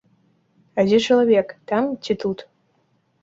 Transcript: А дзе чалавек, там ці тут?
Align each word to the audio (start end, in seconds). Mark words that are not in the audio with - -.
А 0.77 0.85
дзе 0.87 0.99
чалавек, 1.09 1.47
там 1.71 1.83
ці 2.07 2.15
тут? 2.23 2.37